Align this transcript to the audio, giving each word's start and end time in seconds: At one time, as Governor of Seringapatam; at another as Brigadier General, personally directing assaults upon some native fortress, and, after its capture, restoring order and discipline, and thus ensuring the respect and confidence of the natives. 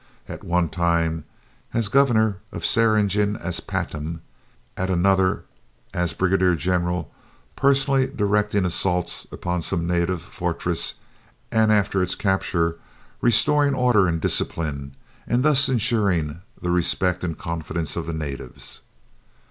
At 0.27 0.43
one 0.43 0.67
time, 0.67 1.25
as 1.75 1.87
Governor 1.87 2.37
of 2.51 2.63
Seringapatam; 2.65 4.21
at 4.75 4.89
another 4.89 5.43
as 5.93 6.13
Brigadier 6.13 6.55
General, 6.55 7.13
personally 7.55 8.07
directing 8.07 8.65
assaults 8.65 9.27
upon 9.31 9.61
some 9.61 9.85
native 9.85 10.19
fortress, 10.19 10.95
and, 11.51 11.71
after 11.71 12.01
its 12.01 12.15
capture, 12.15 12.79
restoring 13.21 13.75
order 13.75 14.07
and 14.07 14.19
discipline, 14.19 14.95
and 15.27 15.43
thus 15.43 15.69
ensuring 15.69 16.41
the 16.59 16.71
respect 16.71 17.23
and 17.23 17.37
confidence 17.37 17.95
of 17.95 18.07
the 18.07 18.13
natives. 18.13 18.81